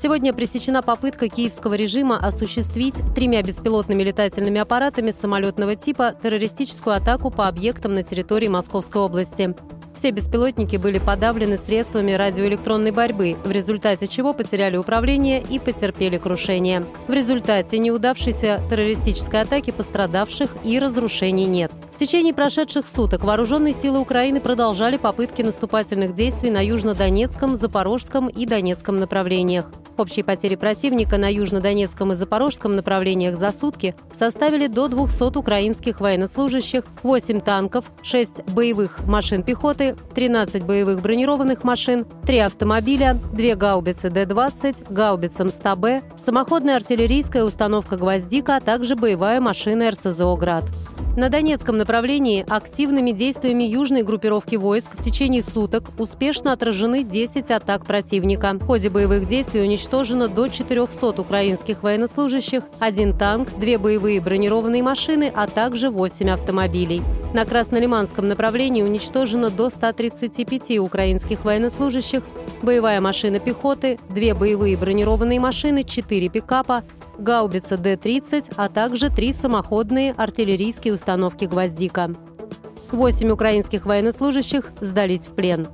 [0.00, 7.48] Сегодня пресечена попытка киевского режима осуществить тремя беспилотными летательными аппаратами самолетного типа террористическую атаку по
[7.48, 9.56] объектам на территории Московской области.
[9.96, 16.86] Все беспилотники были подавлены средствами радиоэлектронной борьбы, в результате чего потеряли управление и потерпели крушение.
[17.08, 21.72] В результате неудавшейся террористической атаки пострадавших и разрушений нет.
[21.92, 28.46] В течение прошедших суток вооруженные силы Украины продолжали попытки наступательных действий на южнодонецком, запорожском и
[28.46, 29.72] донецком направлениях.
[29.98, 36.84] Общие потери противника на южнодонецком и запорожском направлениях за сутки составили до 200 украинских военнослужащих,
[37.02, 44.86] 8 танков, 6 боевых машин пехоты, 13 боевых бронированных машин, 3 автомобиля, 2 гаубицы Д-20,
[44.88, 50.64] гаубица МСТБ, самоходная артиллерийская установка «Гвоздика», а также боевая машина РСЗО «Град».
[51.18, 57.84] На Донецком направлении активными действиями южной группировки войск в течение суток успешно отражены 10 атак
[57.84, 58.52] противника.
[58.52, 65.32] В ходе боевых действий уничтожено до 400 украинских военнослужащих, один танк, две боевые бронированные машины,
[65.34, 67.00] а также 8 автомобилей.
[67.32, 72.22] На Краснолиманском направлении уничтожено до 135 украинских военнослужащих,
[72.60, 76.84] боевая машина пехоты, две боевые бронированные машины, четыре пикапа,
[77.16, 82.14] гаубица Д-30, а также три самоходные артиллерийские установки «Гвоздика».
[82.92, 85.68] Восемь украинских военнослужащих сдались в плен.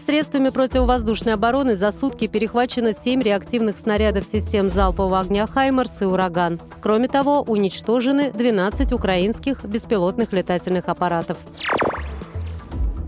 [0.00, 6.60] Средствами противовоздушной обороны за сутки перехвачено 7 реактивных снарядов систем залпового огня «Хаймарс» и «Ураган».
[6.80, 11.38] Кроме того, уничтожены 12 украинских беспилотных летательных аппаратов.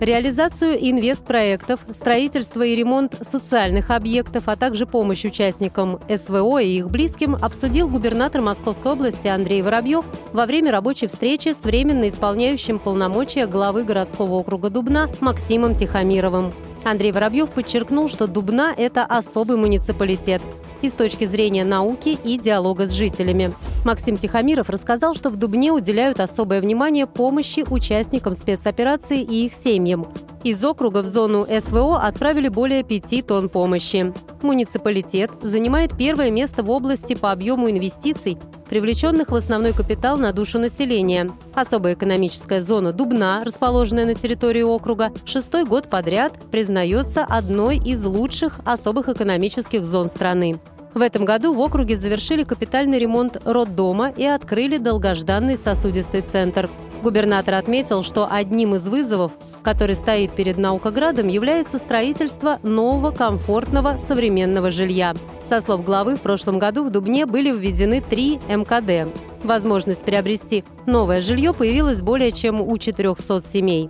[0.01, 7.35] Реализацию инвестпроектов, строительство и ремонт социальных объектов, а также помощь участникам СВО и их близким
[7.35, 13.85] обсудил губернатор Московской области Андрей Воробьев во время рабочей встречи с временно исполняющим полномочия главы
[13.85, 16.53] городского округа Дубна Максимом Тихомировым.
[16.85, 20.43] Андрей Воробьев подчеркнул, что Дубна– это особый муниципалитет,
[20.83, 23.53] и с точки зрения науки и диалога с жителями.
[23.85, 30.07] Максим Тихомиров рассказал, что в Дубне уделяют особое внимание помощи участникам спецоперации и их семьям.
[30.45, 34.13] Из округа в зону СВО отправили более 5 тонн помощи.
[34.43, 38.39] Муниципалитет занимает первое место в области по объему инвестиций,
[38.69, 41.31] привлеченных в основной капитал на душу населения.
[41.55, 48.61] Особая экономическая зона Дубна, расположенная на территории округа, шестой год подряд признается одной из лучших
[48.65, 50.59] особых экономических зон страны.
[50.93, 56.69] В этом году в округе завершили капитальный ремонт роддома и открыли долгожданный сосудистый центр.
[57.03, 64.71] Губернатор отметил, что одним из вызовов, который стоит перед Наукоградом, является строительство нового, комфортного, современного
[64.71, 65.15] жилья.
[65.45, 69.17] Со слов главы, в прошлом году в Дубне были введены три МКД.
[69.45, 73.89] Возможность приобрести новое жилье появилась более чем у 400 семей.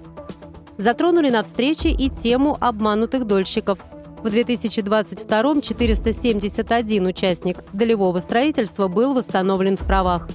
[0.76, 3.78] Затронули на встрече и тему обманутых дольщиков–
[4.22, 10.28] в 2022 471 участник долевого строительства был восстановлен в правах.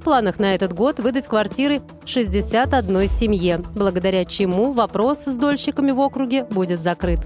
[0.00, 6.00] В планах на этот год выдать квартиры 61 семье, благодаря чему вопрос с дольщиками в
[6.00, 7.20] округе будет закрыт.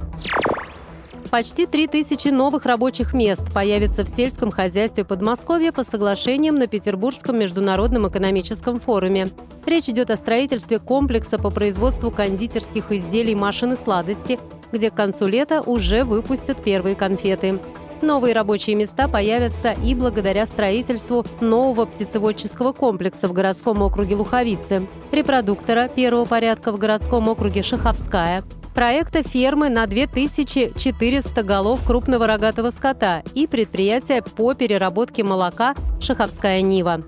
[1.31, 8.09] Почти 3000 новых рабочих мест появится в сельском хозяйстве Подмосковья по соглашениям на Петербургском международном
[8.09, 9.29] экономическом форуме.
[9.65, 14.39] Речь идет о строительстве комплекса по производству кондитерских изделий машин и сладости,
[14.73, 17.59] где к концу лета уже выпустят первые конфеты.
[18.03, 25.89] Новые рабочие места появятся и благодаря строительству нового птицеводческого комплекса в городском округе Луховицы, репродуктора
[25.89, 28.45] первого порядка в городском округе Шаховская,
[28.75, 37.03] проекта фермы на 2400 голов крупного рогатого скота и предприятия по переработке молока «Шаховская Нива».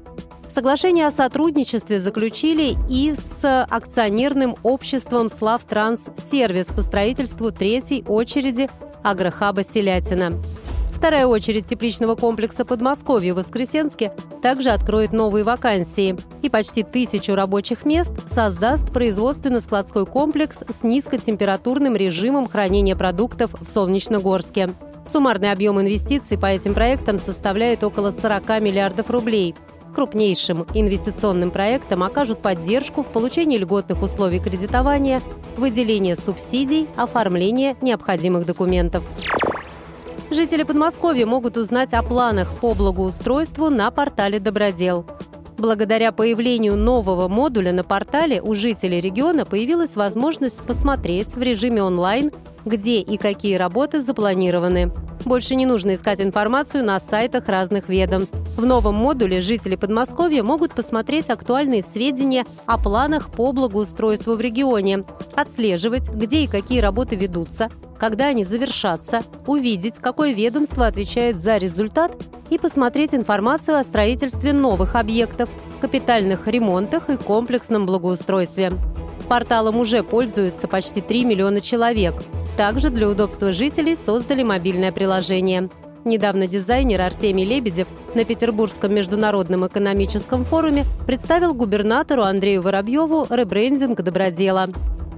[0.51, 8.69] Соглашение о сотрудничестве заключили и с акционерным обществом «Славтранс Сервис» по строительству третьей очереди
[9.03, 10.41] агрохаба «Селятина».
[10.91, 14.13] Вторая очередь тепличного комплекса Подмосковья в Воскресенске
[14.43, 22.49] также откроет новые вакансии и почти тысячу рабочих мест создаст производственно-складской комплекс с низкотемпературным режимом
[22.49, 24.71] хранения продуктов в Солнечногорске.
[25.07, 29.55] Суммарный объем инвестиций по этим проектам составляет около 40 миллиардов рублей–
[29.95, 35.21] крупнейшим инвестиционным проектам окажут поддержку в получении льготных условий кредитования,
[35.57, 39.05] выделения субсидий, оформления необходимых документов.
[40.31, 45.07] Жители Подмосковья могут узнать о планах по благоустройству на портале «Добродел».
[45.57, 52.31] Благодаря появлению нового модуля на портале у жителей региона появилась возможность посмотреть в режиме онлайн,
[52.69, 54.93] где и какие работы запланированы.
[55.25, 58.39] Больше не нужно искать информацию на сайтах разных ведомств.
[58.57, 65.05] В новом модуле жители Подмосковья могут посмотреть актуальные сведения о планах по благоустройству в регионе,
[65.35, 67.69] отслеживать, где и какие работы ведутся,
[67.99, 72.17] когда они завершатся, увидеть, какое ведомство отвечает за результат
[72.49, 75.51] и посмотреть информацию о строительстве новых объектов,
[75.81, 78.73] капитальных ремонтах и комплексном благоустройстве.
[79.29, 82.15] Порталом уже пользуются почти 3 миллиона человек.
[82.59, 85.71] Также для удобства жителей создали мобильное приложение.
[86.05, 94.67] Недавно дизайнер Артемий Лебедев на Петербургском международном экономическом форуме представил губернатору Андрею Воробьеву ребрендинг добродела.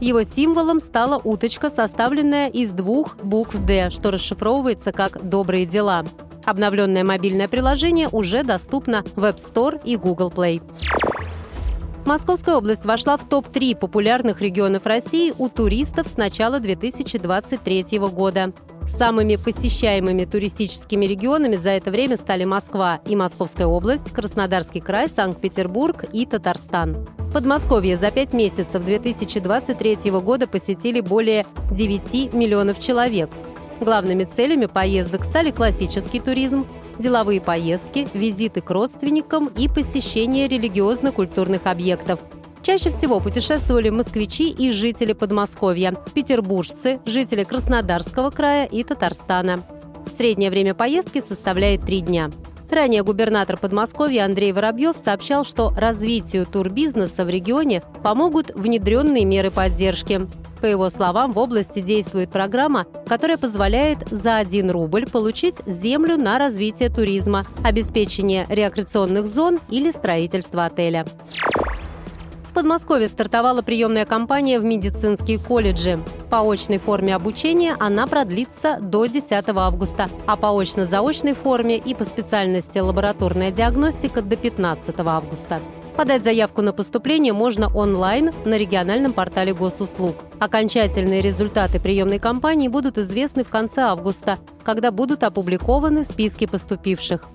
[0.02, 6.04] Его символом стала уточка, составленная из двух букв «Д», что расшифровывается как «добрые дела».
[6.44, 10.60] Обновленное мобильное приложение уже доступно в App Store и Google Play.
[12.10, 18.52] Московская область вошла в топ-3 популярных регионов России у туристов с начала 2023 года.
[18.88, 26.04] Самыми посещаемыми туристическими регионами за это время стали Москва и Московская область, Краснодарский край, Санкт-Петербург
[26.12, 27.06] и Татарстан.
[27.32, 33.30] Подмосковье за пять месяцев 2023 года посетили более 9 миллионов человек.
[33.78, 36.66] Главными целями поездок стали классический туризм,
[37.00, 42.20] деловые поездки, визиты к родственникам и посещение религиозно-культурных объектов.
[42.62, 49.64] Чаще всего путешествовали москвичи и жители Подмосковья, петербуржцы, жители Краснодарского края и Татарстана.
[50.16, 52.30] Среднее время поездки составляет три дня.
[52.70, 60.28] Ранее губернатор Подмосковья Андрей Воробьев сообщал, что развитию турбизнеса в регионе помогут внедренные меры поддержки.
[60.60, 66.38] По его словам, в области действует программа, которая позволяет за 1 рубль получить землю на
[66.38, 71.06] развитие туризма, обеспечение рекреационных зон или строительство отеля.
[72.50, 76.02] В Подмосковье стартовала приемная кампания в медицинские колледжи.
[76.30, 82.04] По очной форме обучения она продлится до 10 августа, а по очно-заочной форме и по
[82.04, 85.60] специальности лабораторная диагностика до 15 августа.
[85.96, 90.16] Подать заявку на поступление можно онлайн на региональном портале госуслуг.
[90.38, 97.28] Окончательные результаты приемной кампании будут известны в конце августа, когда будут опубликованы списки поступивших.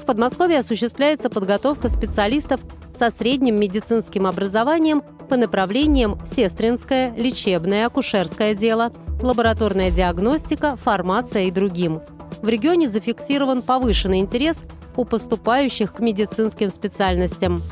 [0.00, 2.60] В Подмосковье осуществляется подготовка специалистов
[2.94, 8.92] со средним медицинским образованием по направлениям сестринское, лечебное, акушерское дело,
[9.22, 12.00] лабораторная диагностика, фармация и другим.
[12.42, 14.64] В регионе зафиксирован повышенный интерес
[14.96, 17.62] у поступающих к медицинским специальностям.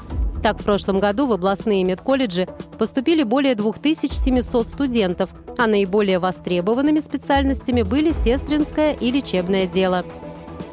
[0.42, 2.48] Так, в прошлом году в областные медколледжи
[2.78, 10.04] поступили более 2700 студентов, а наиболее востребованными специальностями были сестринское и лечебное дело.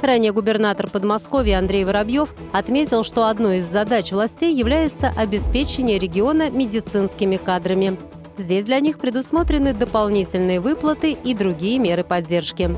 [0.01, 7.37] Ранее губернатор Подмосковья Андрей Воробьев отметил, что одной из задач властей является обеспечение региона медицинскими
[7.37, 7.97] кадрами.
[8.37, 12.77] Здесь для них предусмотрены дополнительные выплаты и другие меры поддержки.